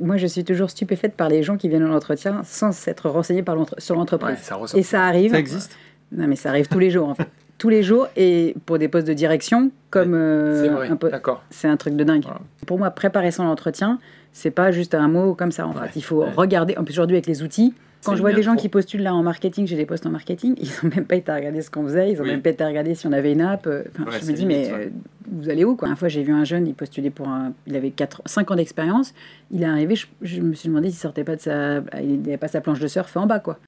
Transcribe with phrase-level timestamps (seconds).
[0.00, 3.42] moi, je suis toujours stupéfaite par les gens qui viennent à l'entretien sans s'être renseignés
[3.42, 4.36] par l'entre- sur l'entreprise.
[4.36, 4.78] Ouais, ça ressort.
[4.78, 5.32] et ça arrive.
[5.32, 5.76] Ça existe?
[6.12, 7.28] Non, mais ça arrive tous les jours, en fait.
[7.58, 11.10] tous les jours, et pour des postes de direction, comme euh, C'est vrai, un peu.
[11.10, 11.42] d'accord.
[11.50, 12.22] C'est un truc de dingue.
[12.24, 12.40] Voilà.
[12.66, 13.98] Pour moi, préparer son entretien,
[14.32, 15.66] c'est pas juste un mot comme ça.
[15.66, 16.30] En Ouais, fait, il faut ouais.
[16.36, 16.76] regarder.
[16.78, 17.74] En plus, aujourd'hui, avec les outils,
[18.04, 20.54] quand je vois des gens qui postulent là en marketing, j'ai des postes en marketing,
[20.60, 22.30] ils ont même pas été à regarder ce qu'on faisait, ils ont Oui.
[22.30, 23.66] même pas été à regarder si on avait une app.
[23.66, 24.86] euh, enfin, Ouais, je me dis, limite, mais ouais.
[24.86, 24.90] euh,
[25.30, 25.88] vous allez où quoi?
[25.88, 27.52] Une fois, j'ai vu un jeune, il postulait pour un.
[27.66, 29.12] Il avait 4, 5 ans d'expérience.
[29.50, 31.78] Il est arrivé, je, je me suis demandé s'il sortait pas de sa.
[32.02, 33.58] Il n'avait pas sa planche de surf en bas, quoi.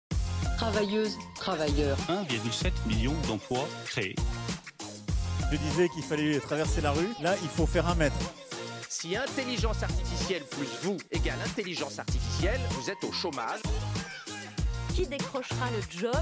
[0.56, 4.14] Travailleuses, travailleurs, 1,7 million d'emplois créés.
[5.50, 7.08] Je disais qu'il fallait traverser la rue.
[7.22, 8.14] Là, il faut faire un mètre.
[8.88, 13.60] Si intelligence artificielle plus vous égale intelligence artificielle, vous êtes au chômage.
[14.94, 16.14] Qui décrochera le job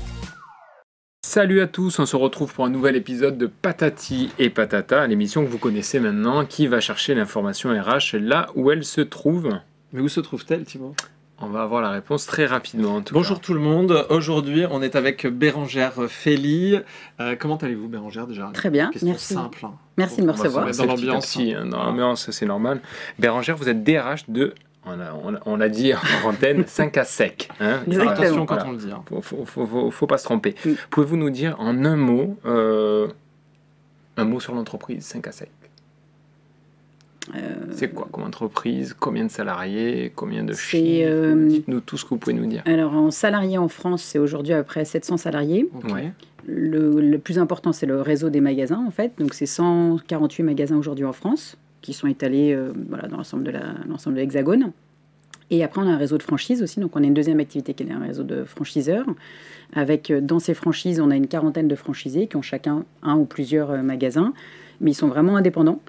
[1.27, 5.45] Salut à tous, on se retrouve pour un nouvel épisode de Patati et Patata, l'émission
[5.45, 9.51] que vous connaissez maintenant, qui va chercher l'information RH là où elle se trouve.
[9.93, 10.95] Mais où se trouve-t-elle, Thibaut?
[11.43, 12.97] On va avoir la réponse très rapidement.
[12.97, 13.45] en tout Bonjour cas.
[13.47, 14.07] tout le monde.
[14.11, 16.79] Aujourd'hui, on est avec Bérangère Féli.
[17.19, 18.51] Euh, comment allez-vous, Bérangère, déjà?
[18.53, 19.35] Très bien, Question merci.
[19.35, 19.59] simple.
[19.65, 19.73] hein.
[19.97, 20.71] Merci de me recevoir.
[20.71, 21.25] dans l'ambiance.
[21.25, 21.85] aussi, hein, dans Voilà.
[21.87, 22.81] l'ambiance, c'est normal.
[23.19, 24.55] Bérangère, vous êtes DRH de,
[24.87, 25.15] on l'a
[25.47, 27.49] on dit en antenne, 5 à sec.
[27.61, 28.69] Hein, attention quand Voilà.
[28.69, 28.91] on le dit.
[28.91, 29.03] hein.
[29.09, 30.55] Faut, faut, faut- faut- faut pas se tromper.
[30.65, 30.77] Oui.
[30.91, 33.09] Pouvez-vous nous dire en un mot, euh,
[34.17, 35.51] un mot sur l'entreprise 5 à sec?
[37.37, 37.39] Euh,
[37.73, 38.97] C'est quoi comme entreprise?
[38.99, 40.11] Combien de salariés?
[40.17, 40.83] Combien de chiffres?
[41.07, 42.63] euh, Dites-nous tout ce que vous pouvez nous dire.
[42.67, 45.69] Alors, en salariés en France, c'est aujourd'hui à peu près 700 salariés.
[45.75, 45.93] Ok.
[45.93, 46.13] Ouais.
[46.47, 49.13] Le, le plus important, c'est le réseau des magasins, en fait.
[49.19, 54.21] Donc, c'est 148 magasins aujourd'hui en France qui sont étalés euh, voilà, dans l'ensemble de
[54.21, 54.73] l'Hexagone.
[55.51, 56.79] Et après, on a un réseau de franchise aussi.
[56.79, 59.07] Donc, on a une deuxième activité qui est un réseau de franchiseurs.
[59.73, 63.17] Avec, euh, dans ces franchises, on a une quarantaine de franchisés qui ont chacun un
[63.17, 64.33] ou plusieurs euh, magasins.
[64.81, 65.81] Mais ils sont vraiment indépendants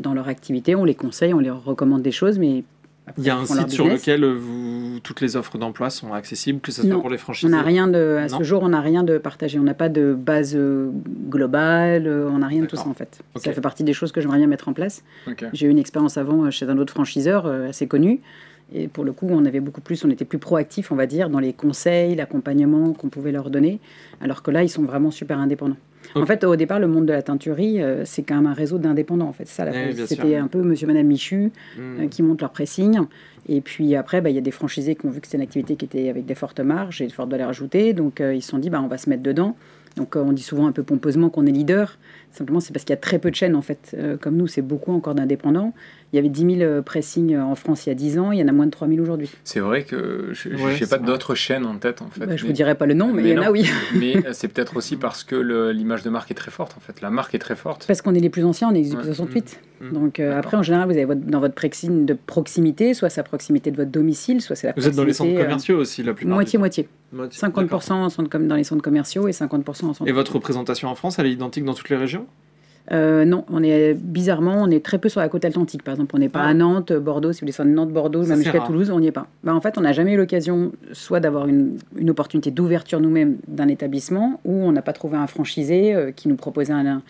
[0.00, 0.74] dans leur activité.
[0.74, 2.64] On les conseille, on leur recommande des choses, mais
[3.06, 6.60] après, Il y a un site sur lequel vous, toutes les offres d'emploi sont accessibles,
[6.60, 7.50] que ce soit Non, pour les On franchisés.
[7.52, 8.38] n'a rien de, à Non.
[8.38, 9.58] ce jour, on n'a rien de partagé.
[9.58, 10.90] On n'a pas de base euh,
[11.28, 13.20] globale, euh, on n'a rien de tout ça en fait.
[13.36, 15.02] Ça fait partie des choses que j'aimerais bien mettre en place.
[15.52, 18.20] J'ai eu une expérience avant euh, chez un autre franchiseur euh, assez connu.
[18.72, 21.28] Et pour le coup, on avait beaucoup plus, on était plus proactif, on va dire,
[21.30, 23.78] dans les conseils, l'accompagnement qu'on pouvait leur donner.
[24.20, 25.76] Alors que là, ils sont vraiment super indépendants.
[26.14, 28.76] En fait, au départ, le monde de la teinturerie, euh, c'est quand même un réseau
[28.78, 29.26] d'indépendants.
[29.28, 29.64] En fait, ça.
[29.64, 32.00] Oui, bien C'était un peu Monsieur, Madame Michu Hmm.
[32.00, 32.98] euh, qui montent leur pressing.
[33.48, 35.42] Et puis après, bah, il y a des franchisés qui ont vu que c'était une
[35.42, 37.92] activité qui était avec des fortes marges et de fortes valeurs ajoutées.
[37.94, 39.56] Donc euh, ils se sont dit, bah, on va se mettre dedans.
[39.96, 41.98] Donc euh, on dit souvent un peu pompeusement qu'on est leader.
[42.36, 43.94] Simplement, c'est parce qu'il y a très peu de chaînes en fait.
[43.96, 45.72] Euh, comme nous, c'est beaucoup encore d'indépendants.
[46.12, 48.32] Il y avait 10 000 euh, pressings en France il y a 10 ans.
[48.32, 49.30] Il y en a moins de 3 000 aujourd'hui.
[49.44, 52.26] C'est vrai que je n'ai Ouais, pas d'autres chaînes en tête en fait.
[52.26, 53.68] Bah, je mais- vous dirai pas le nom, mais, il y en a, oui.
[53.94, 55.36] mais euh, c'est peut-être aussi parce que
[55.70, 57.00] l'image de marque est très forte en fait.
[57.00, 57.86] La marque est très forte.
[57.86, 59.04] Parce qu'on est les plus anciens, on est depuis Ouais.
[59.04, 59.60] 68.
[59.80, 59.92] Mm.
[59.92, 63.20] Donc euh, après, en général, vous avez votre- dans votre prexing de proximité, soit c'est
[63.20, 65.44] la proximité de votre domicile, soit c'est la Vous êtes dans les centres proximité, euh,
[65.44, 66.84] commerciaux aussi, la plupart Moitié-moitié.
[66.84, 66.90] temps.
[67.12, 67.40] Moitié.
[67.40, 67.80] D'accord.
[67.80, 70.94] 50% en centre dans les centres commerciaux et 50% en centre Et votre représentation en
[70.96, 72.23] France, elle est identique dans toutes les régions?
[72.92, 75.82] Euh, non, on est bizarrement, on est très peu sur la côte atlantique.
[75.82, 76.48] Par exemple, on n'est pas Ah.
[76.48, 77.32] à Nantes, Bordeaux.
[77.32, 78.60] Si vous descendez de Nantes, Bordeaux, Ça, même jusqu'à.
[78.60, 79.26] Toulouse, on n'y est pas.
[79.42, 83.36] Bah, en fait, on n'a jamais eu l'occasion soit d'avoir une, une opportunité d'ouverture nous-mêmes
[83.48, 87.00] d'un établissement, ou on n'a pas trouvé un franchisé euh, qui nous proposait un,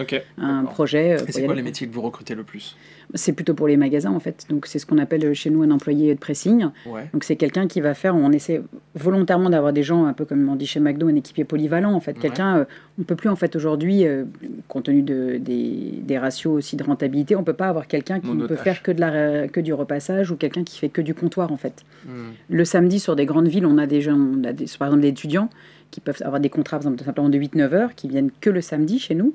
[0.65, 1.15] projet.
[1.15, 2.77] euh, Et c'est quoi les métiers que vous recrutez le plus?
[3.13, 4.47] C'est plutôt pour les magasins en fait.
[4.49, 6.67] Donc c'est ce qu'on appelle chez nous un employé de pressing.
[6.87, 7.09] Ouais.
[7.13, 8.63] Donc c'est quelqu'un qui va faire, on essaie
[8.95, 12.01] volontairement d'avoir des gens un peu comme on dit chez McDo, un équipier polyvalent en
[12.01, 12.13] fait.
[12.13, 12.23] Ouais.
[12.23, 12.65] Quelqu'un, euh,
[12.99, 14.25] on peut plus en fait aujourd'hui, euh,
[14.69, 18.31] compte tenu de, des, des ratios aussi de rentabilité, on peut pas avoir quelqu'un qui
[18.31, 21.15] ne peut faire que de la que du repassage ou quelqu'un qui fait que du
[21.15, 21.85] comptoir en fait.
[22.07, 22.31] Hmm.
[22.49, 25.03] Le samedi sur des grandes villes, on a des gens, on a des, par exemple
[25.03, 25.49] des étudiants
[25.91, 28.61] qui peuvent avoir des contrats par exemple, simplement de 8-9 heures, qui viennent que le
[28.61, 29.35] samedi chez nous.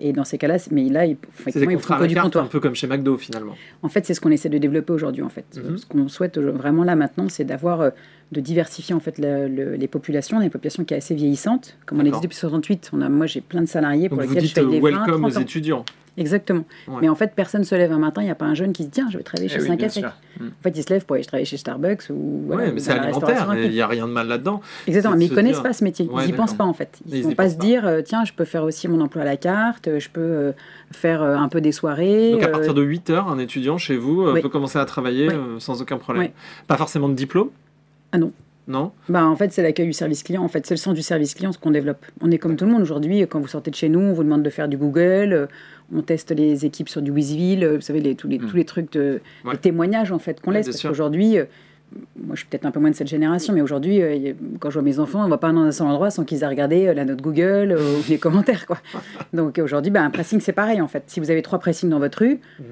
[0.00, 1.16] Et dans ces cas-là, mais là, ils,
[1.48, 2.44] C'est ils font que du comptoir.
[2.44, 3.54] un peu comme chez McDo finalement.
[3.82, 5.22] En fait, c'est ce qu'on essaie de développer aujourd'hui.
[5.22, 5.76] En fait, Mhm.
[5.78, 7.90] ce qu'on souhaite vraiment là maintenant, c'est d'avoir euh,
[8.32, 10.36] de diversifier en fait le- le- les populations.
[10.36, 11.76] On a une population qui est assez vieillissante.
[11.86, 14.34] Comme on existe depuis 68, on a, moi j'ai plein de salariés pour Donc vous
[14.34, 15.84] lesquels je dites paye euh, des 20, welcome 30 aux étudiants.
[16.18, 16.64] Exactement.
[16.88, 16.96] Ouais.
[17.02, 18.22] Mais en fait, personne se lève un matin.
[18.22, 19.60] Il n'y a pas un jeune qui se dit tiens, je vais travailler Eh chez
[19.62, 20.14] oui, 5 bien à.
[20.42, 20.46] Mm.
[20.48, 22.80] En fait, il se lève pour aller travailler chez Starbucks ou voilà, ouais, ou mais
[22.80, 24.60] c'est alimentaire, il n'y a rien de mal là-dedans.
[24.88, 26.06] Exactement, mais ils se connaissent dire- pas ce métier.
[26.06, 26.98] Ouais, ils n'y pensent pas en fait.
[27.06, 29.26] Ils ne vont pas se dire euh, tiens, je peux faire aussi mon emploi à
[29.26, 30.52] la carte, euh, je peux euh,
[30.90, 32.32] faire un peu des soirées.
[32.32, 34.42] Donc à partir de 8 heures, un étudiant chez vous Oui.
[34.42, 35.28] peut commencer à travailler
[35.60, 36.30] sans aucun problème.
[36.66, 37.50] Pas forcément de diplôme
[38.12, 38.32] Ah non.
[38.66, 40.42] Non Bah, en fait, c'est l'accueil du service client.
[40.42, 42.04] En fait, c'est le sens du service client ce qu'on développe.
[42.20, 43.20] On est comme tout le monde aujourd'hui.
[43.26, 45.32] Quand vous sortez de chez nous, on vous demande de faire du Google.
[45.32, 45.46] euh,
[45.94, 47.64] On teste les équipes sur du Wizville.
[47.64, 48.46] euh, Vous savez, les, tous, les, Mm.
[48.46, 49.52] tous les trucs de Ouais.
[49.52, 50.66] les témoignages en fait qu'on Ouais, laisse.
[50.66, 51.44] Parce qu'aujourd'hui, euh,
[52.22, 54.02] moi, je suis peut-être un peu moins de cette génération, mais aujourd'hui,
[54.60, 56.42] quand je vois mes enfants, on ne va pas dans un seul endroit sans qu'ils
[56.42, 58.76] aient regardé la note Google ou les commentaires, quoi.
[59.32, 61.04] Donc aujourd'hui, bah, un pressing, c'est pareil en fait.
[61.06, 62.40] Si vous avez trois pressings dans votre rue.
[62.58, 62.66] Mhm.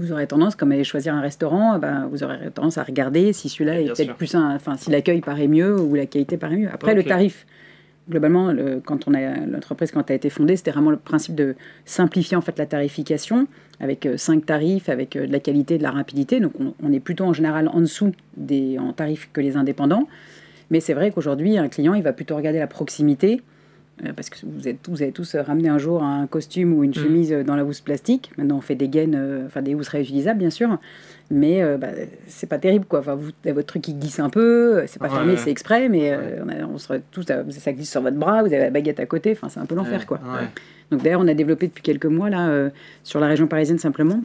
[0.00, 3.48] Vous aurez tendance, comme aller choisir un restaurant, ben, vous aurez tendance à regarder si
[3.48, 6.68] celui-là est peut-être plus, un- enfin, si l'accueil paraît mieux ou la qualité paraît mieux.
[6.72, 7.46] Après, le tarif,
[8.08, 11.34] globalement, le- quand on a l'entreprise quand elle a été fondée, c'était vraiment le principe
[11.34, 11.54] de
[11.84, 13.46] simplifier en fait la tarification
[13.78, 16.40] avec euh, cinq tarifs, avec euh, de la qualité, de la rapidité.
[16.40, 20.08] Donc, on, on est plutôt en général en dessous des en tarifs que les indépendants.
[20.70, 23.42] Mais c'est vrai qu'aujourd'hui, un client, il va plutôt regarder la proximité.
[24.04, 26.90] Euh, Parce que vous, êtes, vous avez tous ramené un jour un costume ou une
[26.90, 26.94] Mhm.
[26.94, 28.30] chemise euh, dans la housse plastique.
[28.38, 30.78] Maintenant, on fait des gaines, euh, enfin des housses réutilisables, bien sûr.
[31.30, 31.88] Mais euh, bah,
[32.26, 32.98] c'est pas terrible, quoi.
[33.00, 34.78] Enfin, vous avez votre truc qui glisse un peu.
[34.78, 35.38] euh, C'est pas Ouais, fermé, ouais.
[35.38, 38.40] c'est exprès, mais euh, on, a- on serait tous, à- ça glisse sur votre bras.
[38.42, 39.32] Vous avez la baguette à côté.
[39.32, 40.18] Enfin, c'est un peu l'enfer, quoi.
[40.90, 42.68] Donc d'ailleurs, on a développé depuis quelques mois là euh,
[43.04, 44.22] sur la région parisienne simplement.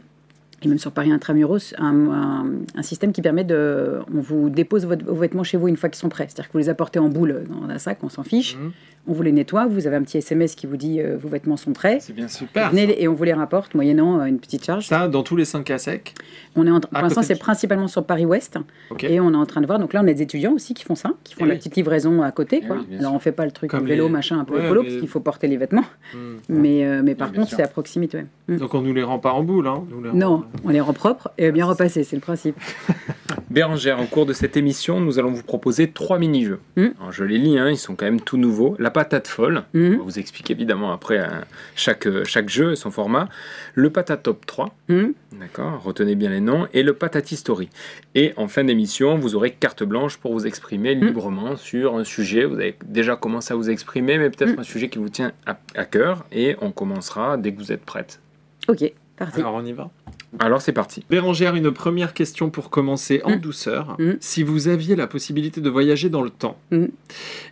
[0.62, 3.98] Et même sur Paris intramuros, un, un- un système qui permet de.
[4.14, 6.24] On vous dépose votre- vos vêtements chez vous une fois qu'ils sont prêts.
[6.28, 8.56] C'est-à-dire que vous les apportez en boule dans un sac, on s'en fiche.
[8.56, 8.72] Mhm.
[9.08, 11.56] On vous les nettoie, vous avez un petit SMS qui vous dit euh, vos vêtements
[11.56, 11.98] sont prêts.
[12.00, 12.70] C'est bien Super.
[12.70, 14.84] Venez et on vous les rapporte moyennant euh, une petite charge.
[14.88, 16.14] Ça, dans tous les 5 à sec.
[16.56, 18.58] On est en, pour l'instant, c'est principalement sur Paris-Ouest.
[19.04, 19.78] Et on est en train de voir.
[19.78, 21.58] Donc là, on a des étudiants aussi qui font ça, qui font Eh la oui.
[21.58, 22.62] petite livraison à côté.
[22.64, 22.78] Eh Quoi.
[22.90, 24.82] oui, Alors, on fait pas le truc Comme vélo, les- machin, un peu Ouais, écolo,
[24.82, 25.84] mais- parce qu'il faut porter les vêtements.
[26.12, 26.18] Mhm.
[26.48, 28.18] Mais, euh, mais par contre, c'est à proximité.
[28.18, 28.26] ouais.
[28.48, 28.56] Mm.
[28.58, 29.84] Donc on nous les rend pas en boule, hein.
[29.90, 32.56] nous les rend- Non, on les rend propres et bien repassés, c'est le principe.
[33.50, 36.58] Bérangère, au cours de cette émission, nous allons vous proposer trois mini-jeux.
[36.76, 36.86] Mm.
[37.00, 38.76] Alors, je les lis, hein, ils sont quand même tout nouveaux.
[38.78, 39.94] La patate folle, Mhm.
[39.94, 41.44] on va vous expliquer évidemment après hein,
[41.74, 43.28] chaque, euh, chaque jeu et son format.
[43.74, 45.12] Le patatop 3, Mhm.
[45.40, 47.68] d'accord, retenez bien les noms, et le patati story.
[48.14, 52.44] Et en fin d'émission, vous aurez carte blanche pour vous exprimer librement sur un sujet.
[52.44, 55.58] Vous avez déjà commencé à vous exprimer, mais peut-être un sujet qui vous tient à,
[55.74, 56.24] à cœur.
[56.32, 58.20] Et on commencera dès que vous êtes prête.
[58.68, 59.40] Ok, parti.
[59.40, 59.90] Alors on y va.
[60.38, 61.04] Alors c'est parti.
[61.08, 63.40] Bérangère, une première question pour commencer en Mm.
[63.40, 63.96] douceur.
[63.98, 64.12] Mm.
[64.20, 66.86] Si vous aviez la possibilité de voyager dans le temps Mm.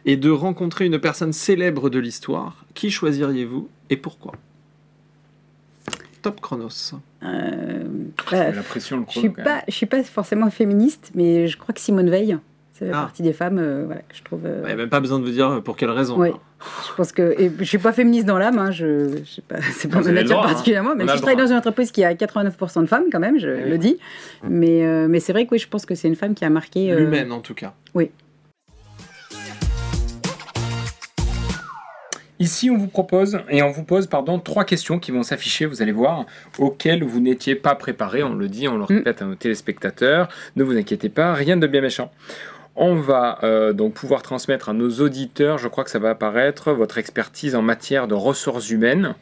[0.04, 4.32] et de rencontrer une personne célèbre de l'histoire, qui choisiriez-vous et pourquoi?
[6.22, 6.94] Top chronos.
[7.22, 7.84] Euh,
[8.30, 11.74] bah, la pression, le je suis pas, je suis pas forcément féministe, mais je crois
[11.74, 12.38] que Simone Veil,
[12.72, 13.02] c'est Ah.
[13.02, 14.40] partie des femmes, euh, voilà, que je trouve.
[14.46, 16.18] euh, Il n'y a même pas besoin de vous dire pour quelle raison.
[16.18, 16.30] Ouais.
[16.34, 16.38] hein.
[16.88, 19.56] Je pense que et je suis pas féministe dans l'âme, hein, je, je sais pas,
[19.72, 20.46] c'est pas ma nature hein.
[20.48, 23.04] particulièrement, On même a si je travaille dans une entreprise qui a 89% de femmes
[23.12, 23.70] quand même, je Eh oui.
[23.70, 23.98] le dis,
[24.48, 26.50] mais euh, mais c'est vrai que oui, je pense que c'est une femme qui a
[26.50, 26.90] marqué.
[26.92, 27.74] euh, L'humaine en tout cas.
[32.40, 35.82] Ici, on vous propose et on vous pose pardon trois questions qui vont s'afficher, vous
[35.82, 36.26] allez voir,
[36.58, 38.24] auxquelles vous n'étiez pas préparé.
[38.24, 38.96] On le dit, on le Mm.
[38.98, 40.28] répète à nos téléspectateurs.
[40.56, 42.10] Ne vous inquiétez pas, rien de bien méchant.
[42.76, 46.72] On va euh, donc pouvoir transmettre à nos auditeurs, je crois que ça va apparaître,
[46.72, 49.14] votre expertise en matière de ressources humaines.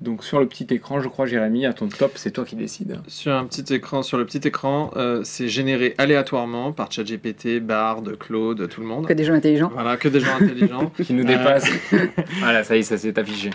[0.00, 3.00] Donc sur le petit écran, je crois, Jérémy, à ton top, c'est toi qui décides.
[3.08, 8.02] Sur un petit écran, sur le petit écran, euh, c'est généré aléatoirement par ChatGPT, Bard,
[8.20, 9.08] Claude, tout le monde.
[9.08, 9.70] que des gens intelligents.
[9.74, 10.92] Voilà, que des gens intelligents.
[11.02, 11.26] Qui nous Euh.
[11.26, 11.68] dépasse.
[12.40, 13.50] voilà, ça y est, ça s'est affiché.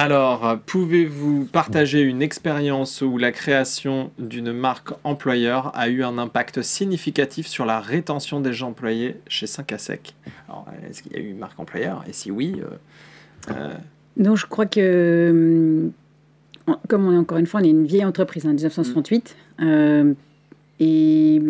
[0.00, 6.18] Alors, euh, pouvez-vous partager une expérience où la création d'une marque employeur a eu un
[6.18, 10.14] impact significatif sur la rétention des gens employés chez 5 à sec
[10.50, 12.04] Alors, est-ce qu'il y a eu une marque employeur?
[12.06, 13.72] Et si oui, euh, euh,
[14.18, 15.88] Non, je crois que,
[16.66, 20.12] en- comme on est encore une fois, on est une vieille entreprise, en 1968, euh,
[20.78, 21.40] et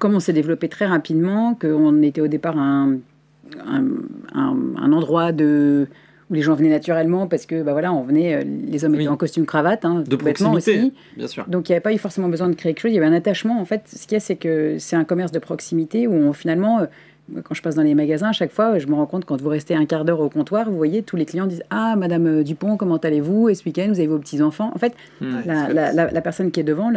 [0.00, 2.96] comme on s'est développé très rapidement, qu'on était au départ un-
[3.64, 5.86] un endroit de,
[6.30, 9.00] où les gens venaient naturellement parce que bah voilà, on venait, euh, les hommes Oui.
[9.02, 10.92] étaient en costume cravate, hein, de proximité, aussi.
[11.16, 11.44] bien sûr.
[11.48, 13.06] Donc il n'y avait pas eu forcément besoin de créer quelque chose, il y avait
[13.06, 13.60] un attachement.
[13.60, 16.32] En fait, ce qu'il y a, c'est que c'est un commerce de proximité où on,
[16.32, 16.86] finalement, euh,
[17.42, 19.48] quand je passe dans les magasins, à chaque fois, je me rends compte quand vous
[19.48, 22.42] restez un quart d'heure au comptoir, vous voyez, tous les clients disent Ah, Madame euh,
[22.44, 23.48] Dupont, comment allez-vous?
[23.48, 24.70] Et ce week-end, vous avez vos petits-enfants?
[24.74, 25.26] En fait, Mm.
[25.44, 26.90] la, la- la- la personne qui est devant,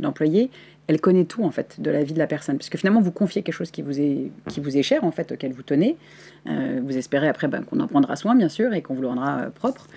[0.00, 0.50] l'employé,
[0.88, 3.10] elle connaît tout en fait de la vie de la personne, parce que finalement vous
[3.10, 5.96] confiez quelque chose qui vous est qui vous est cher en fait, auquel vous tenez.
[6.46, 9.08] Euh, vous espérez après ben, qu'on en prendra soin bien sûr et qu'on vous le
[9.08, 9.88] rendra euh, propre.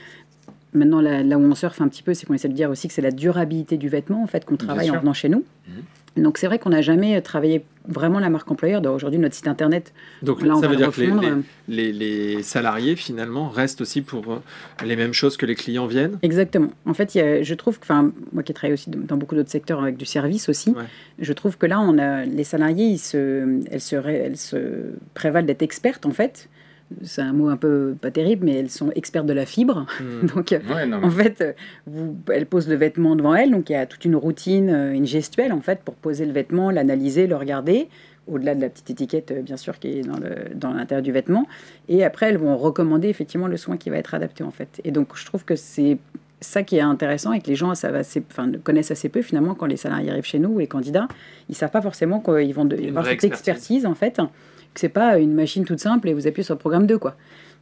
[0.74, 2.88] Maintenant là, là où on surfe un petit peu, c'est qu'on essaie de dire aussi
[2.88, 5.44] que c'est la durabilité du vêtement en fait qu'on travaille en venant chez nous.
[6.18, 8.86] Donc c'est vrai qu'on n'a jamais travaillé vraiment la marque employeur.
[8.86, 11.12] Aujourd'hui notre site internet, Donc là on ça veut dire que les,
[11.68, 14.38] les- les- salariés, finalement, restent aussi pour euh,
[14.86, 16.18] les mêmes choses que les clients viennent?
[16.22, 16.70] Exactement.
[16.86, 19.36] En fait, il y a- je trouve que, enfin, moi qui travaille aussi dans beaucoup
[19.36, 20.84] d'autres secteurs avec du service aussi, Ouais.
[21.20, 24.58] je trouve que là, on a les salariés, ils se, elles se, elles se
[25.14, 26.50] prévalent d'être expertes en fait.
[27.04, 29.86] C'est un mot un peu pas terrible, mais elles sont expertes de la fibre.
[30.02, 30.26] Hmm.
[30.36, 31.54] Donc, euh, Ouais, non, mais- en fait, euh,
[31.86, 34.92] vous, elles posent le vêtement devant elles, donc il y a toute une routine, euh,
[34.94, 37.88] une gestuelle en fait pour poser le vêtement, l'analyser, le regarder,
[38.28, 41.48] au-delà de la petite étiquette bien sûr qui est dans le dans l'intérieur du vêtement.
[41.88, 44.82] Et après, elles vont recommander effectivement le soin qui va être adapté en fait.
[44.84, 45.98] Et donc, je trouve que c'est
[46.42, 49.56] ça qui est intéressant et que les gens savent assez, enfin, connaissent assez peu finalement
[49.56, 51.08] quand les salariés arrivent chez nous ou les candidats,
[51.50, 53.40] ils savent pas forcément qu'ils vont de- avoir cette expertise.
[53.40, 54.22] expertise en fait,
[54.74, 57.16] que c'est pas une machine toute simple et vous appuyez sur le programme 2 quoi.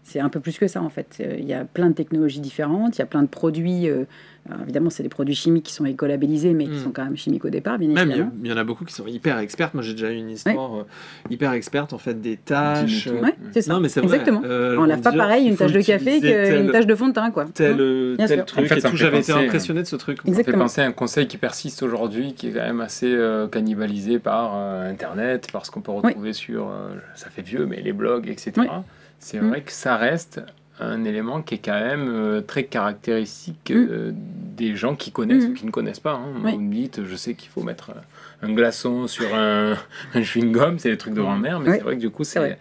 [0.09, 1.17] C'est un peu plus que ça en fait.
[1.19, 3.89] Euh, Il y a plein de technologies différentes, il y a plein de produits.
[3.89, 4.05] euh,
[4.49, 6.83] alors, évidemment, c'est des produits chimiques qui sont écolabellisés, mais qui Mm.
[6.85, 8.31] sont quand même chimiques au départ, bien Même, il y, évidemment.
[8.41, 9.73] il y en a beaucoup qui sont hyper expertes.
[9.73, 10.83] Moi, j'ai déjà eu une histoire euh,
[11.29, 13.07] hyper experte, en fait, des tâches.
[13.07, 13.73] Ouais, c'est ça.
[13.73, 14.01] Non, mais c'est.
[14.01, 14.41] Exactement.
[14.45, 17.13] Euh, on lave pas pareil il une tache de café qu'une tache de fond de
[17.13, 17.43] teint, quoi.
[17.53, 17.73] tel,
[18.17, 18.95] Hein tel truc En fait, et tout.
[18.95, 20.19] J'avais été impressionné de ce truc.
[20.19, 20.59] Ça fait Exactement.
[20.63, 24.53] penser à un conseil qui persiste aujourd'hui, qui est quand même assez euh, cannibalisé par
[24.55, 28.53] euh, Internet, parce qu'on peut retrouver sur, euh, ça fait vieux, mais les blogs, etc.
[28.59, 28.67] Oui.
[29.19, 29.49] C'est Mm.
[29.49, 30.41] vrai que ça reste
[30.79, 33.87] un élément qui est quand même euh, très caractéristique Mm.
[33.89, 35.51] euh, des gens qui connaissent Mm.
[35.51, 36.13] ou qui ne connaissent pas.
[36.13, 36.33] hein.
[36.43, 36.51] Oui.
[36.53, 37.91] Vous me dites, je sais qu'il faut mettre
[38.43, 39.73] un glaçon sur un,
[40.13, 41.75] un chewing-gum, c'est des trucs de grand-mère, mais Oui.
[41.77, 42.57] c'est vrai que du coup, C'est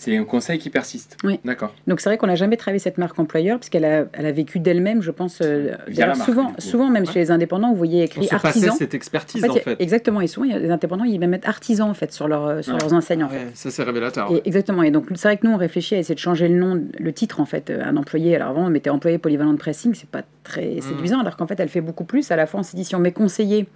[0.00, 1.16] c'est un conseil qui persiste.
[1.24, 1.38] Oui.
[1.44, 1.74] D'accord.
[1.86, 4.58] Donc c'est vrai qu'on n'a jamais travaillé cette marque employeur, puisqu'elle a, elle a vécu
[4.58, 5.40] d'elle-même, je pense.
[5.42, 7.12] euh, Via la marque, souvent, souvent, même Ouais.
[7.12, 8.74] chez les indépendants, vous voyez On écrit se passait artisan.
[8.74, 9.76] cette expertise, En fait, en.
[9.78, 12.80] Exactement, et souvent, des indépendants, ils mettre artisan, en fait, sur, leur, euh, sur Ouais.
[12.80, 13.36] leurs enseignes, en fait.
[13.36, 14.32] Ouais, ça, c'est révélateur.
[14.32, 14.82] Et exactement.
[14.82, 17.12] Et donc, c'est vrai que nous, on réfléchit à essayer de changer le nom, le
[17.12, 17.70] titre, en fait.
[17.70, 21.20] euh, Un employé, alors avant, on mettait employé polyvalent de pressing, c'est pas très séduisant,
[21.20, 22.30] alors qu'en fait, elle fait beaucoup plus.
[22.30, 23.66] À la fois, on s'est dit, si on met conseiller,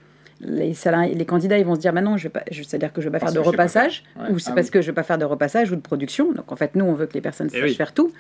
[0.40, 3.12] les, salariés, les candidats, ils vont se dire, bah non, je c'est-à-dire que je vais
[3.12, 4.24] pas Parce faire de repassage, faire.
[4.24, 4.34] Ouais.
[4.34, 4.72] ou c'est Ah parce oui.
[4.72, 6.32] que je vais pas faire de repassage ou de production.
[6.32, 7.74] Donc, en fait, nous, on veut que les personnes Eh sachent oui.
[7.74, 8.12] faire tout.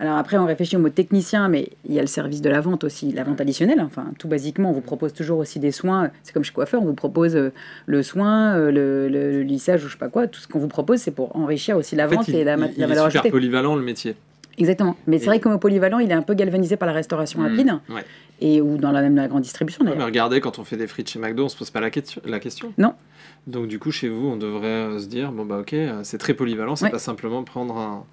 [0.00, 2.60] Alors après, on réfléchit au mot technicien, mais il y a le service de la
[2.60, 3.80] vente aussi, la vente additionnelle.
[3.80, 6.10] Enfin, tout basiquement, on vous propose toujours aussi des soins.
[6.22, 7.50] C'est comme chez coiffeur, on vous propose euh,
[7.86, 10.28] le soin, euh, le, le- le lissage ou je sais pas quoi.
[10.28, 12.44] Tout ce qu'on vous propose, c'est pour enrichir aussi la En fait, vente il, et
[12.44, 13.30] la, il- la il valeur est super ajoutée.
[13.32, 14.14] polyvalent, le métier.
[14.56, 14.96] Exactement.
[15.08, 17.42] Mais c'est vrai que mot polyvalent, il est un peu galvanisé par la restauration Mm.
[17.44, 18.02] rapide Ouais.
[18.40, 19.98] Et ou dans la même la grande distribution Ouais, d'ailleurs.
[19.98, 22.20] mais regardez, quand on fait des frites chez McDo, on se pose pas la question.
[22.24, 22.72] La question.
[22.78, 22.94] Non.
[23.46, 26.18] Donc du coup, chez vous, on devrait euh, se dire, bon bah ok, euh, c'est
[26.18, 26.90] très polyvalent, c'est Ouais.
[26.90, 28.04] pas simplement prendre un,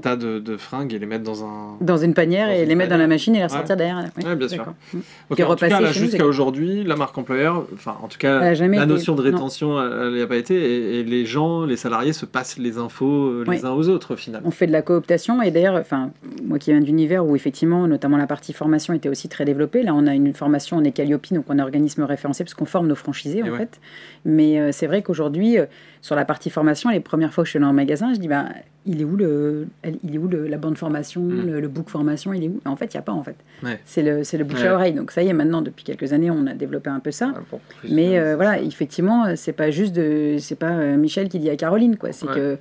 [0.00, 1.76] tas de, de fringues et les mettre dans un...
[1.80, 3.48] Dans une panière Dans et une les mettre dans la machine et les Ouais.
[3.48, 4.04] ressortir derrière.
[4.16, 4.58] Oui, Ouais, bien sûr.
[4.58, 4.74] d'accord.
[4.92, 4.98] Mm.
[5.30, 9.14] En tout cas, jusqu'à aujourd'hui, la marque employeur, enfin en tout cas, la été- notion
[9.14, 9.30] de non.
[9.36, 12.76] rétention, elle n'y a pas été, et, et les gens, les salariés se passent les
[12.78, 14.48] infos euh, les uns aux autres, finalement.
[14.48, 16.10] On fait de la cooptation et d'ailleurs, enfin,
[16.44, 19.82] moi qui viens d'univers où effectivement, notamment la partie formation était aussi très développée.
[19.82, 22.66] Là, on a une formation, on est Calliope, donc on est organisme référencé parce qu'on
[22.66, 23.58] forme nos franchisés Et en ouais.
[23.60, 23.80] fait.
[24.26, 25.64] Mais euh, c'est vrai qu'aujourd'hui, euh,
[26.02, 28.28] sur la partie formation, les premières fois que je suis allée en magasin, je dis
[28.28, 28.44] bah,
[28.84, 29.66] il est où le,
[30.04, 31.46] il est où le- la bande formation, Mm.
[31.46, 32.60] le, le book formation, il est où?
[32.66, 33.36] En fait, il y a pas en fait.
[33.64, 33.80] Ouais.
[33.86, 34.68] C'est le, le bouche Ouais.
[34.68, 34.92] à oreille.
[34.92, 37.32] Donc ça y est, maintenant depuis quelques années, on a développé un peu ça.
[37.50, 37.60] Pour
[37.90, 41.96] Mais euh, voilà, effectivement, c'est pas juste de, c'est pas Michel qui dit à Caroline
[41.96, 42.12] quoi.
[42.12, 42.58] C'est que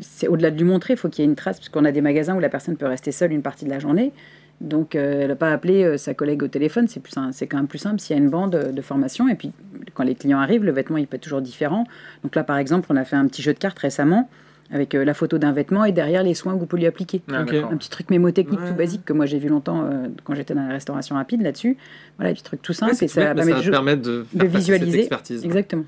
[0.00, 1.92] c'est au-delà de lui montrer, il faut qu'il y ait une trace parce qu'on a
[1.92, 4.12] des magasins où la personne peut rester seule une partie de la journée.
[4.60, 6.88] Donc, euh, elle n'a pas appelé euh, sa collègue au téléphone.
[6.88, 8.80] C'est plus, un- c'est quand même plus simple s'il y a une bande euh, de
[8.82, 9.28] formation.
[9.28, 9.52] Et puis,
[9.94, 11.84] quand les clients arrivent, le vêtement il peut être toujours différent.
[12.22, 14.28] Donc là, par exemple, on a fait un petit jeu de cartes récemment
[14.70, 17.20] avec euh, la photo d'un vêtement et derrière les soins que vous pouvez lui appliquer.
[17.30, 17.40] Ah.
[17.40, 17.44] Un
[17.76, 18.68] petit truc mémotechnique Ouais.
[18.68, 21.76] tout basique que moi j'ai vu longtemps euh, quand j'étais dans la restauration rapide là-dessus.
[22.16, 24.42] Voilà, un petit truc tout simple Ouais, et tout ça va va de permettre cette
[24.44, 24.98] visualiser.
[25.00, 25.44] expertise.
[25.44, 25.84] Exactement.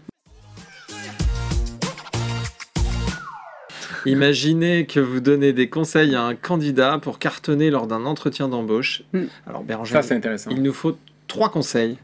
[4.10, 9.02] Imaginez que vous donnez des conseils à un candidat pour cartonner lors d'un entretien d'embauche.
[9.12, 9.22] Mm.
[9.46, 10.50] Alors Bérangère, Ça, c'est intéressant.
[10.50, 10.96] il nous faut
[11.28, 11.98] trois conseils.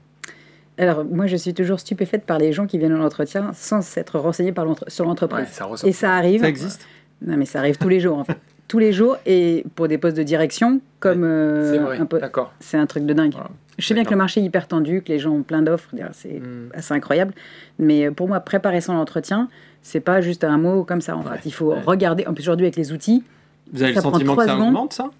[0.78, 4.18] Alors, moi, je suis toujours stupéfaite par les gens qui viennent à l'entretien sans s'être
[4.18, 5.46] renseignés par sur Ouais, l'entreprise.
[5.52, 5.88] ça ressort.
[5.88, 6.40] et ça arrive.
[6.40, 6.86] Ça existe
[7.24, 8.38] Non, mais ça arrive tous les jours, en fait.
[8.68, 12.18] tous les jours, et pour des postes de direction, comme euh, C'est vrai, un peu.
[12.18, 12.54] d'accord.
[12.58, 13.32] C'est un truc de dingue.
[13.32, 13.50] Voilà.
[13.78, 15.90] Je sais bien que le marché est hyper tendu, que les gens ont plein d'offres,
[16.12, 16.70] c'est Mm.
[16.74, 17.34] assez incroyable.
[17.78, 19.48] Mais euh, pour moi, préparer son entretien,
[19.82, 21.16] c'est pas juste un mot comme ça.
[21.16, 21.80] En Ouais, fait, il faut ouais.
[21.84, 22.26] regarder.
[22.26, 23.22] En plus, aujourd'hui, avec les outils,
[23.72, 24.68] Vous avez Ça le prend sentiment que ça secondes.
[24.68, 25.10] augmente, ça?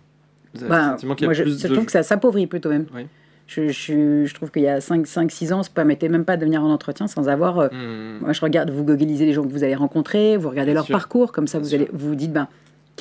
[0.54, 1.72] Vous avez le bah, sentiment qu'il y a moi, je, plus je de...
[1.74, 2.86] trouve que ça s'appauvrit plutôt même.
[2.94, 3.06] Oui.
[3.48, 6.44] Je, je, je trouve qu'il y a 5-6 ans, on se permettait même pas de
[6.44, 7.58] venir en entretien sans avoir.
[7.58, 8.20] euh, Mm.
[8.20, 10.84] Moi, je regarde, vous googlisez les gens que vous allez rencontrer, vous regardez Bien leur
[10.86, 10.92] sûr.
[10.96, 11.78] parcours, comme ça, Bien vous sûr.
[11.80, 12.46] allez vous vous dites, ben,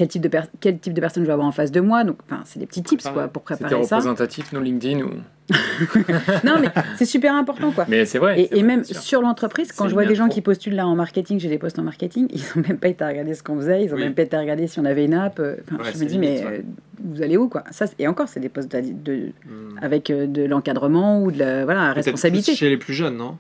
[0.02, 2.04] quel type de, per- quel type de personne je vais avoir en face de moi.
[2.04, 3.98] Donc, enfin, c'est des petits tips quoi, pour C'était préparer ça.
[3.98, 5.10] représentatif, nos LinkedIn ou...
[6.44, 7.86] Non, mais c'est super important, quoi.
[7.88, 8.40] Mais c'est vrai.
[8.42, 10.88] Et, c'est et vrai, même sur l'entreprise, quand je vois des gens qui postulent là
[10.88, 13.44] en marketing, j'ai des postes en marketing, ils n'ont même pas été à regarder ce
[13.44, 14.04] qu'on faisait, ils n'ont Oui.
[14.04, 15.40] même pas été à regarder si on avait une app.
[15.40, 16.58] euh, enfin, Ouais, je me dis, limite, mais ouais.
[16.60, 16.62] euh,
[17.04, 17.64] vous allez où, quoi?
[17.70, 19.78] Ça, Et encore, c'est des postes de, de- Mm.
[19.84, 22.54] avec euh, de l'encadrement ou de la voilà, responsabilité.
[22.54, 23.38] plus chez les plus jeunes, non?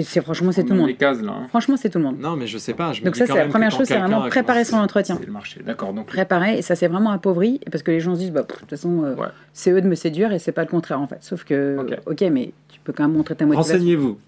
[0.00, 0.88] C'est, franchement, c'est tout le monde.
[0.88, 1.32] les cases là.
[1.32, 1.46] hein.
[1.48, 2.18] Franchement, c'est tout le monde.
[2.18, 2.92] Non, mais je sais pas.
[2.92, 5.16] Je me Donc ça, c'est la première chose, c'est vraiment préparer son entretien.
[5.20, 5.60] C'est le marché.
[5.64, 5.92] D'accord.
[5.92, 8.56] Donc préparer et ça c'est vraiment appauvri parce que les gens se disent bah, pff,
[8.56, 9.26] de toute façon euh, Ouais.
[9.52, 11.98] c'est eux de me séduire et c'est pas le contraire en fait sauf que Ok.
[12.06, 14.18] ok mais tu peux quand même montrer ta motivation Renseignez-vous.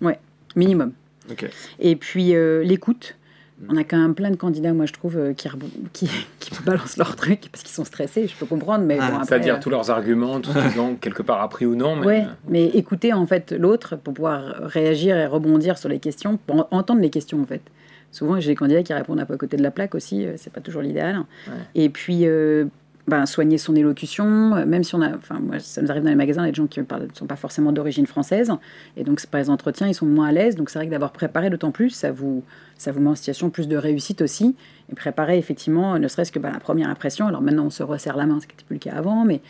[0.56, 0.92] minimum
[1.30, 1.48] Ok.
[1.80, 3.16] et puis euh, l'écoute.
[3.68, 6.08] On a quand même plein de candidats moi je trouve euh, qui, rebou- qui,
[6.40, 9.56] qui balancent leurs trucs parce qu'ils sont stressés je peux comprendre mais Ah, bon C'est-à-dire
[9.56, 11.96] euh, tous leurs arguments, tout ce qu'ils ont quelque part appris ou non.
[11.96, 12.06] Mais...
[12.06, 16.56] Ouais, mais écouter en fait l'autre pour pouvoir réagir et rebondir sur les questions, pour
[16.60, 17.62] en- entendre les questions en fait.
[18.12, 20.34] Souvent, j'ai des candidats qui répondent un peu à côté de la plaque aussi, euh,
[20.36, 21.16] c'est pas toujours l'idéal.
[21.48, 21.52] Ouais.
[21.74, 22.66] Et puis, euh,
[23.06, 26.08] ben, soigner son élocution, euh, même si on a, enfin moi ça nous arrive dans
[26.08, 28.50] les magasins, il y a des gens qui ne sont pas forcément d'origine française,
[28.96, 30.90] et donc c'est pas les entretiens, ils sont moins à l'aise, donc c'est vrai que
[30.90, 32.42] d'avoir préparé d'autant plus, ça vous,
[32.78, 34.56] ça vous met en situation plus de réussite aussi,
[34.90, 38.16] et préparer effectivement, ne serait-ce que ben, la première impression, alors maintenant on se resserre
[38.16, 39.42] la main, ce qui n'était plus le cas avant, mais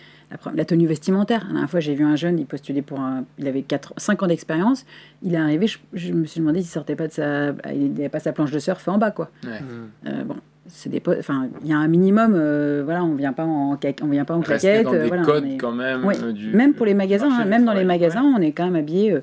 [0.53, 3.47] la, tenue vestimentaire, la dernière fois j'ai vu un jeune, il postulait pour un, il
[3.47, 4.85] avait 4, 5 ans d'expérience,
[5.23, 8.09] il est arrivé, je, je me suis demandé s'il sortait pas de sa, il n'avait
[8.09, 9.31] pas sa planche de surf en bas quoi.
[9.45, 9.61] Ouais.
[10.07, 12.33] Euh, bon, c'est des, po- enfin, il y a un minimum.
[12.35, 14.85] euh, voilà, on vient pas en, on vient pas en claquette.
[14.85, 16.05] dans euh, des voilà, codes on est- quand même.
[16.05, 18.65] Euh, du, même pour les magasins, marché hein, même dans les magasins, on est quand
[18.65, 19.13] même habillé.
[19.13, 19.21] euh,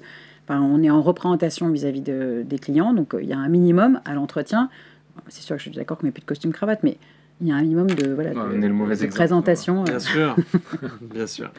[0.47, 3.49] enfin, on est en représentation vis-à-vis de- des clients, donc euh, il y a un
[3.49, 4.69] minimum à l'entretien.
[5.27, 6.97] C'est sûr que je suis d'accord qu'on met plus de costume cravate, mais
[7.41, 9.13] il y a un minimum de voilà Ouais, de, on est le mauvais de exemple,
[9.13, 9.81] présentation.
[9.81, 10.35] euh, Bien sûr,
[11.01, 11.51] bien sûr.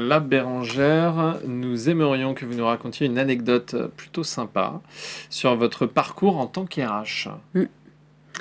[0.00, 4.80] La Bérangère, nous aimerions que vous nous racontiez une anecdote plutôt sympa
[5.28, 7.28] sur votre parcours en tant qu'RH.
[7.54, 7.64] Mm.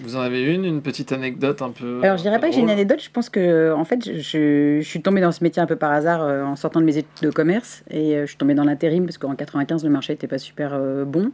[0.01, 1.99] Vous en avez une, une petite anecdote un peu.
[2.03, 3.01] Alors, je dirais pas que j'ai une anecdote.
[3.01, 6.23] Je pense que, en fait, je, suis tombée dans ce métier un peu par hasard
[6.23, 7.83] euh, en sortant de mes études de commerce.
[7.89, 10.71] Et euh, je suis tombée dans l'intérim parce qu'en 95, le marché n'était pas super
[10.73, 11.31] euh, bon.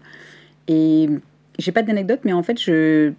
[0.67, 1.09] Et
[1.59, 3.13] j'ai pas d'anecdote, mais en fait, je,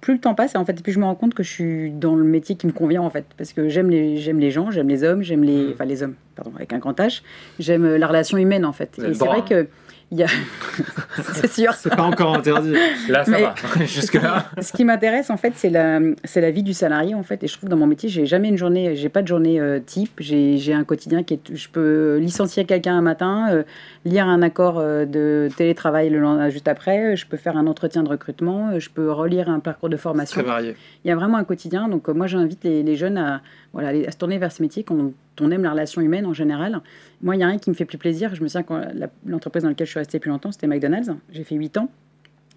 [0.00, 2.16] plus le temps passe, en fait, plus je me rends compte que je suis dans
[2.16, 3.26] le métier qui me convient, en fait.
[3.36, 5.66] Parce que j'aime les, j'aime les gens, j'aime les hommes, j'aime les.
[5.66, 5.70] Mm.
[5.74, 7.22] Enfin, les hommes, pardon, avec un grand H.
[7.58, 8.98] J'aime euh, la relation humaine, en fait.
[8.98, 9.66] Et c'est vrai que.
[10.10, 10.26] Il y a...
[11.34, 11.74] c'est sûr.
[11.74, 12.72] C'est pas encore interdit.
[13.10, 13.54] Là, ça Mais- va.
[13.84, 14.46] Jusque-là.
[14.60, 17.42] Ce qui m'intéresse en fait, c'est la, c'est la vie du salarié en fait.
[17.44, 19.60] Et je trouve que dans mon métier, j'ai jamais une journée, j'ai pas de journée
[19.60, 20.12] euh, type.
[20.18, 23.64] J'ai, j'ai un quotidien qui est, je peux licencier quelqu'un un matin, euh,
[24.06, 27.14] lire un accord euh, de télétravail le lendemain juste après.
[27.14, 28.78] Je peux faire un entretien de recrutement.
[28.78, 30.42] Je peux relire un parcours de Très formation.
[30.42, 30.74] varié.
[31.04, 31.88] Il y a vraiment un quotidien.
[31.88, 34.82] Donc euh, moi, j'invite les, les jeunes à, voilà, à se tourner vers ce métier
[34.82, 36.80] quand on, aime la relation humaine en général.
[37.22, 38.34] Moi, il y a rien qui me fait plus plaisir.
[38.34, 38.80] Je me souviens quand
[39.26, 41.10] l'entreprise dans laquelle je suis restée plus longtemps, c'était McDonald's.
[41.30, 41.90] J'ai fait 8 ans.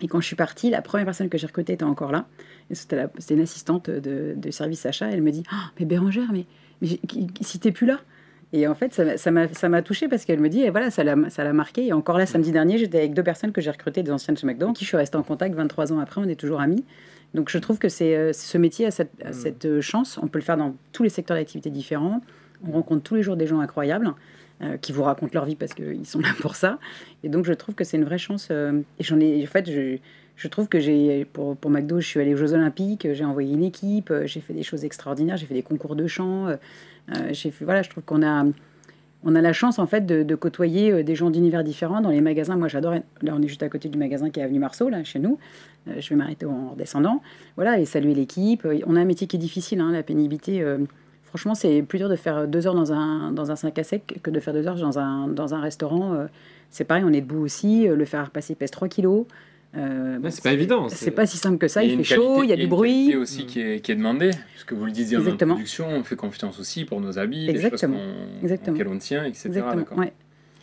[0.01, 2.25] Et quand je suis partie, la première personne que j'ai recrutée était encore là.
[2.71, 5.09] C'était, une assistante de, service achat.
[5.11, 6.45] Elle me dit Ah, Mais Bérangère, mais,
[6.81, 6.87] mais
[7.41, 7.99] si t'es plus là
[8.51, 11.87] Et en fait, ça, m'a- touchée parce qu'elle me dit, et voilà, ça l'a, marqué.
[11.87, 14.47] Et encore là, samedi dernier, j'étais avec deux personnes que j'ai recrutées, des anciennes chez
[14.47, 16.83] McDo, avec qui je suis restée en contact 23 ans après, on est toujours amis.
[17.33, 20.19] Donc je trouve que c'est, euh, ce métier a cette, a cette euh, chance.
[20.21, 22.21] On peut le faire dans tous les secteurs d'activité différents.
[22.67, 24.13] On rencontre tous les jours des gens incroyables
[24.61, 26.77] euh, qui vous racontent leur vie parce qu'ils sont là pour ça.
[27.23, 28.49] Et donc je trouve que c'est une vraie chance.
[28.51, 29.97] euh, et j'en ai, en fait, je,
[30.35, 33.53] je trouve que j'ai, pour, pour McDo, je suis allée aux Jeux Olympiques, j'ai envoyé
[33.53, 36.47] une équipe, j'ai fait des choses extraordinaires, j'ai fait des concours de chant.
[36.47, 36.55] euh,
[37.31, 38.45] j'ai fait, voilà, je trouve qu'on a,
[39.23, 42.21] on a la chance en fait de, côtoyer euh, des gens d'univers différents dans les
[42.21, 42.55] magasins.
[42.55, 42.93] Moi, j'adore.
[42.93, 45.37] Là, on est juste à côté du magasin qui est avenue Marceau, là, chez nous.
[45.87, 47.21] Euh, je vais m'arrêter en redescendant.
[47.55, 48.65] Voilà, et saluer l'équipe.
[48.65, 50.63] Euh, On a un métier qui est difficile, hein, la pénibilité.
[51.23, 54.19] franchement, c'est plus dur de faire deux heures dans un, dans un 5 à sec
[54.23, 56.27] que de faire deux heures dans un, dans un restaurant.
[56.69, 57.87] c'est pareil, on est debout aussi.
[57.87, 59.25] Le fer à repasser pèse 3 kilos.
[59.77, 61.81] Euh, c'est pas évident, c'est- pas si simple que ça.
[61.83, 62.91] Il fait chaud, il y a du une bruit.
[63.07, 65.53] qualité aussi qui est, qui est demandée, puisque vous le disiez en Exactement.
[65.53, 67.97] introduction, on fait confiance aussi pour nos habits, choses Exactement.
[67.97, 68.75] qu'on- Exactement.
[68.75, 69.47] auxquelles on tient, etc.
[69.47, 69.85] Exactement.
[69.97, 70.07] ouais.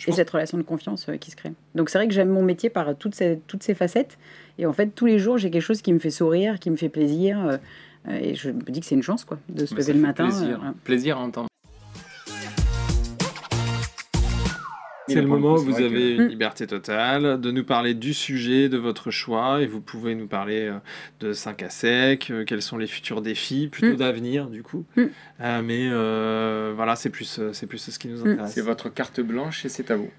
[0.01, 1.53] Et pense- cette relation de confiance euh, qui se crée.
[1.75, 4.17] Donc c'est vrai que j'aime mon métier par toutes ces, toutes ces facettes.
[4.59, 6.77] Et en fait, tous les jours, j'ai quelque chose qui me fait sourire, qui me
[6.77, 7.39] fait plaisir.
[7.45, 7.57] euh,
[8.11, 10.25] et je me dis que c'est une chance, quoi, de se ça lever le matin.
[10.29, 11.48] Plaisir, euh, plaisir à entendre.
[15.09, 18.69] C'est le moment où vous que- avez une liberté totale de nous parler du sujet,
[18.69, 20.79] de votre choix, et vous pouvez nous parler euh,
[21.21, 23.99] de 5 à sec, euh, quels sont les futurs défis, plutôt Mm.
[23.99, 24.85] d'avenir du coup.
[24.97, 25.03] Mm.
[25.41, 28.29] Euh, mais euh, voilà, c'est plus, c'est plus ce qui nous Mm.
[28.33, 28.53] intéresse.
[28.53, 30.11] C'est votre carte blanche et c'est à vous.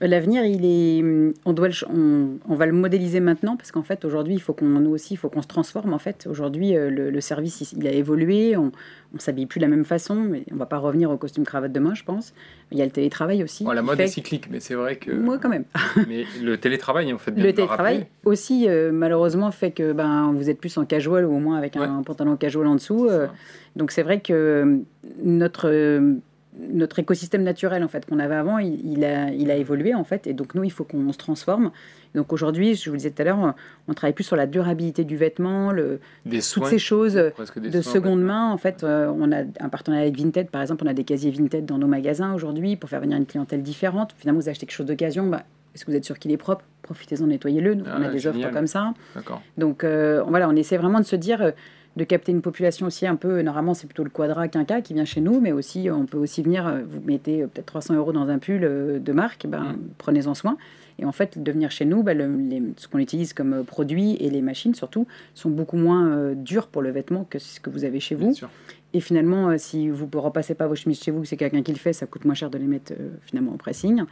[0.00, 3.82] L'avenir, il est, on doit, le ch- on, on va le modéliser maintenant parce qu'en
[3.82, 5.92] fait, aujourd'hui, il faut qu'on, nous aussi, il faut qu'on se transforme.
[5.92, 8.56] En fait, aujourd'hui, euh, le, le service, il, a évolué.
[8.56, 8.70] On,
[9.14, 11.72] on s'habille plus de la même façon, mais on va pas revenir au costume cravate
[11.72, 12.32] demain, je pense.
[12.70, 13.64] Il y a le télétravail aussi.
[13.64, 15.10] Bon, la mode fait est que- cyclique, mais c'est vrai que.
[15.10, 15.64] Moi, quand même.
[16.08, 20.48] mais le télétravail, en fait, bien Le télétravail aussi, euh, malheureusement, fait que ben, vous
[20.48, 23.06] êtes plus en casual ou au moins avec un pantalon casual en dessous.
[23.08, 23.26] euh,
[23.74, 24.78] donc c'est vrai que
[25.24, 25.68] notre,
[26.58, 30.04] notre écosystème naturel en fait qu'on avait avant, il, il a, il a évolué en
[30.04, 30.26] fait.
[30.26, 31.70] Et donc nous, il faut qu'on se transforme.
[32.14, 33.54] Donc aujourd'hui, je vous le disais tout à l'heure,
[33.86, 36.68] on travaille plus sur la durabilité du vêtement, le, Des toutes soins.
[36.70, 37.32] ces choses de
[37.80, 38.24] soins, seconde ouais.
[38.24, 38.50] main.
[38.50, 41.30] En fait, euh, on a un partenariat avec Vinted, par exemple, on a des casiers
[41.30, 44.14] Vinted dans nos magasins aujourd'hui pour faire venir une clientèle différente.
[44.18, 45.42] Finalement, vous achetez quelque chose d'occasion, bah,
[45.74, 46.64] est-ce que vous êtes sûr qu'il est propre?
[46.82, 47.76] Profitez-en, nettoyez-le.
[47.86, 48.46] Ah on a des génial.
[48.46, 48.94] offres comme ça.
[49.58, 51.50] Donc euh, voilà, on essaie vraiment de se dire, euh,
[51.98, 55.04] de capter une population aussi un peu, normalement c'est plutôt le quadra quinca qui vient
[55.04, 58.12] chez nous, mais aussi on peut aussi venir, euh, vous mettez euh, peut-être 300 euros
[58.12, 59.78] dans un pull euh, de marque, ben, Mm.
[59.98, 60.56] prenez-en soin.
[61.00, 64.16] Et en fait, de venir chez nous, ben, le- les- ce qu'on utilise comme produit
[64.20, 67.68] et les machines surtout sont beaucoup moins euh, durs pour le vêtement que ce que
[67.70, 68.32] vous avez chez vous.
[68.94, 71.72] Et finalement, euh, si vous ne repassez pas vos chemises chez vous, c'est quelqu'un qui
[71.72, 74.02] le fait, ça coûte moins cher de les mettre euh, finalement au pressing.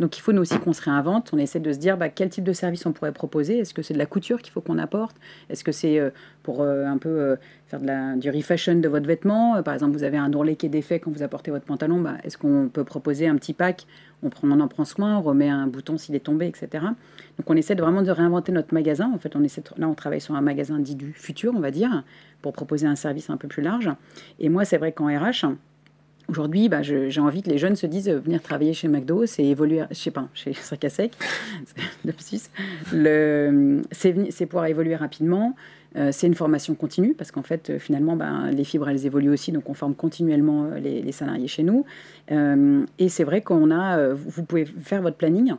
[0.00, 1.30] Donc il faut nous aussi qu'on se réinvente.
[1.32, 3.58] On essaie de se dire bah, quel type de service on pourrait proposer.
[3.58, 5.16] Est-ce que c'est de la couture qu'il faut qu'on apporte?
[5.50, 6.10] Est-ce que c'est euh,
[6.42, 7.36] pour un peu
[7.68, 9.62] faire de la, du refashion de votre vêtement?
[9.62, 12.00] Par exemple, vous avez un ourlet qui est défait quand vous apportez votre pantalon.
[12.00, 13.86] Bah, Est-ce qu'on peut proposer un petit pack?
[14.24, 16.68] On, prend, en prend soin, on remet un bouton s'il est tombé, etc.
[17.38, 19.12] Donc on essaie de vraiment de réinventer notre magasin.
[19.14, 21.70] En fait, on de- là, on travaille sur un magasin dit du futur, on va
[21.70, 22.02] dire,
[22.44, 23.88] pour proposer un service un peu plus large.
[24.38, 25.46] Et moi, c'est vrai qu'en RH,
[26.26, 29.44] Aujourd'hui, bah, j'ai envie que les jeunes se disent euh, venir travailler chez McDo, c'est
[29.44, 31.12] évoluer, je sais pas, chez Sac à Sec,
[32.06, 32.48] lapsus.
[32.94, 35.54] Le- c'est pouvoir évoluer rapidement.
[35.96, 39.34] euh, c'est une formation continue parce qu'en fait, euh, finalement, ben, les fibres, elles évoluent
[39.34, 41.84] aussi, donc on forme continuellement les, salariés chez nous.
[42.30, 45.52] Et c'est vrai qu'on a, vous pouvez faire votre planning.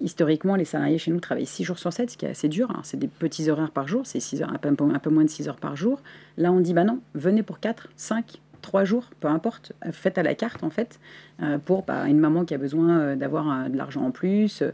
[0.00, 2.70] Historiquement, les salariés chez nous travaillent 6 jours sur 7, ce qui est assez dur.
[2.70, 5.48] Alors, c'est des petits horaires par jour, c'est un, peu, un peu moins de 6
[5.48, 6.00] heures par jour.
[6.36, 10.16] Là, on dit, bah non, venez pour 4, 5, 3 jours, peu importe, euh, faites
[10.18, 10.98] à la carte en fait,
[11.42, 14.64] euh, pour bah, une maman qui a besoin euh, d'avoir de l'argent en plus,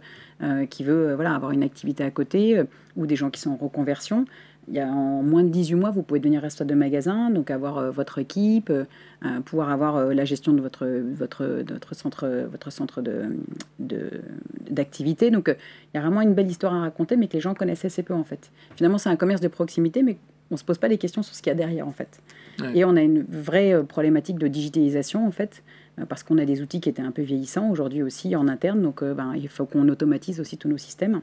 [0.71, 2.63] qui veut voilà, avoir une activité à côté,
[2.97, 4.25] ou des gens qui sont en reconversion.
[4.71, 7.51] Il y a en moins de 18 mois, vous pouvez devenir responsable de magasin, donc
[7.51, 8.85] avoir euh, votre équipe, euh,
[9.27, 13.25] euh, pouvoir avoir la gestion de votre, votre, de votre centre, votre centre de,
[13.81, 14.21] de-
[14.71, 15.31] d'activité.
[15.33, 17.85] Donc il y a vraiment une belle histoire à raconter, mais que les gens connaissent
[17.85, 18.51] assez peu en fait.
[18.77, 20.17] Finalement, c'est un commerce de proximité, mais
[20.53, 22.21] on ne se pose pas les questions sur ce qu'il y a derrière en fait.
[22.61, 22.79] Ouais.
[22.79, 25.63] Et on a une vraie problématique de digitalisation en fait,
[26.09, 29.03] parce qu'on a des outils qui étaient un peu vieillissants aujourd'hui aussi en interne, donc
[29.03, 31.21] ben, il faut qu'on automatise aussi tous nos systèmes.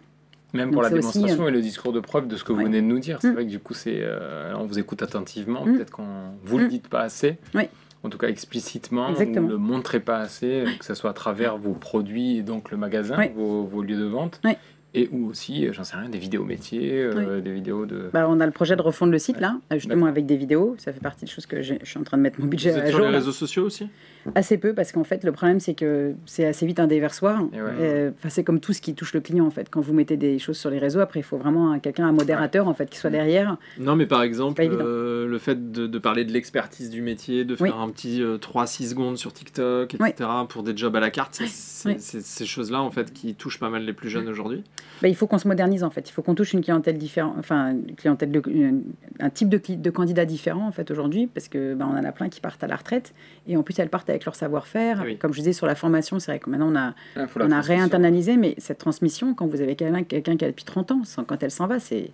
[0.53, 2.61] Même Donc pour la aussi, démonstration et le discours de preuve de ce que vous
[2.63, 3.17] venez de nous dire.
[3.21, 3.33] C'est Mm.
[3.33, 5.65] vrai que du coup, c'est, euh, on vous écoute attentivement.
[5.65, 5.75] Mm.
[5.75, 6.05] Peut-être qu'on
[6.43, 6.69] vous le Mm.
[6.69, 7.37] dites pas assez.
[7.53, 7.63] Oui.
[8.03, 9.47] En tout cas, explicitement, Exactement.
[9.47, 12.77] ou le montrez pas assez, que ce soit à travers vos produits et donc le
[12.77, 13.29] magasin, Oui.
[13.35, 14.39] vos, vos lieux de vente.
[14.45, 14.53] Oui.
[14.93, 18.09] Et ou aussi, euh, j'en sais rien, des vidéos métiers, euh, des vidéos de.
[18.13, 20.75] Bah, on a le projet de refondre le site là, euh, justement avec des vidéos.
[20.79, 22.69] Ça fait partie des choses que je suis en train de mettre mon Vous budget
[22.69, 23.05] êtes à sur jour.
[23.05, 23.17] les là.
[23.17, 23.87] réseaux sociaux aussi?
[24.35, 27.43] Assez peu parce qu'en fait le problème c'est que c'est assez vite un déversoir.
[27.43, 27.59] Ouais.
[27.79, 29.69] Euh, Enfin c'est comme tout ce qui touche le client en fait.
[29.69, 32.11] Quand vous mettez des choses sur les réseaux, après il faut vraiment un- quelqu'un, un
[32.11, 33.57] modérateur en fait qui soit derrière.
[33.79, 37.55] Non, mais par exemple, euh, le fait de, de parler de l'expertise du métier, de
[37.59, 37.69] Oui.
[37.69, 41.99] faire un petit 3-6 secondes sur TikTok, etc., pour des jobs à la carte, c'est
[41.99, 44.63] ces choses-là en fait qui touchent pas mal les plus jeunes aujourd'hui.
[45.01, 46.09] Bah, il faut qu'on se modernise en fait.
[46.09, 48.83] Il faut qu'on touche une clientèle différente, enfin une clientèle de, une-
[49.19, 52.29] un type de, candidat différent en fait aujourd'hui parce que bah, on en a plein
[52.29, 53.13] qui partent à la retraite
[53.47, 55.03] et en plus elles partent avec leur savoir-faire.
[55.05, 55.17] Oui.
[55.17, 57.27] Comme je disais sur la formation, c'est vrai que maintenant on a Ah, on a
[57.27, 57.61] transmission.
[57.75, 61.43] réinternalisé, mais cette transmission, quand vous avez quelqu'un quelqu'un qui a depuis 30 ans, quand
[61.43, 62.09] elle s'en va, c'est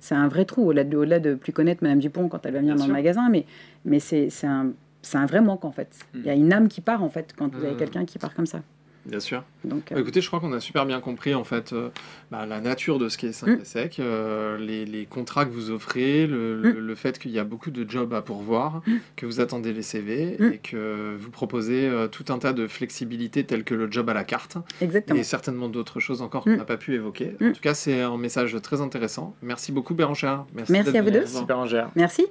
[0.00, 0.66] c'est un vrai trou.
[0.68, 2.92] Au-delà de, de plus connaître Madame Dupont quand elle va venir Bien dans sûr.
[2.94, 3.44] le magasin, mais,
[3.84, 4.70] mais c'est un,
[5.02, 5.96] c'est un vrai manque en fait.
[6.14, 6.18] Mm.
[6.18, 7.76] Il y a une âme qui part en fait quand vous avez Mm.
[7.76, 8.62] quelqu'un qui part comme ça.
[9.04, 9.42] Bien sûr.
[9.64, 11.88] Donc, euh, Bah, écoutez, je crois qu'on a super bien compris en fait euh,
[12.30, 13.60] bah, la nature de ce qu'est 5 Mm.
[13.60, 16.78] à sec, euh, les, les contrats que vous offrez, le, le- Mm.
[16.78, 18.92] le fait qu'il y a beaucoup de jobs à pourvoir, Mm.
[19.16, 20.52] que vous attendez les CV Mm.
[20.52, 24.14] et que vous proposez euh, tout un tas de flexibilités telles que le job à
[24.14, 25.18] la carte exactement.
[25.18, 27.32] et certainement d'autres choses encore qu'on n'a pas pu évoquer.
[27.40, 29.34] En tout cas, c'est un message très intéressant.
[29.42, 30.46] Merci beaucoup Béranchard.
[30.54, 31.26] Merci à vous deux.
[31.26, 31.90] Super Angère.
[31.96, 32.26] Merci.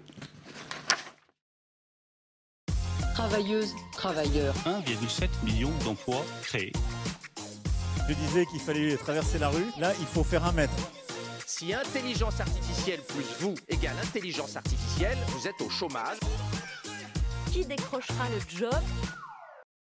[3.32, 4.54] Travailleuses, travailleurs.
[4.66, 6.74] 1,7 million d'emplois créés.
[8.10, 9.68] Je disais qu'il fallait traverser la rue.
[9.80, 10.74] Là, il faut faire un mètre.
[11.48, 16.18] Si intelligence artificielle plus vous égale intelligence artificielle, vous êtes au chômage.
[17.54, 18.74] Qui décrochera le job?